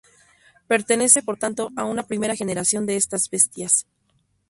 Pertenece 0.67 1.21
por 1.21 1.37
tanto 1.37 1.69
a 1.75 1.85
una 1.85 2.01
primera 2.01 2.35
generación 2.35 2.87
de 2.87 2.95
estas 2.95 3.29
bestias. 3.29 3.85